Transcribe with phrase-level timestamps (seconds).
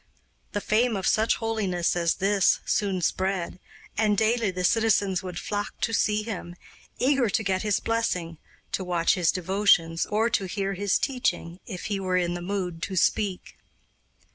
[0.53, 3.59] The fame of such holiness as this soon spread,
[3.95, 6.55] and daily the citizens would flock to see him,
[6.97, 8.39] eager to get his blessing,
[8.71, 12.81] to watch his devotions, or to hear his teaching, if he were in the mood
[12.81, 13.59] to speak.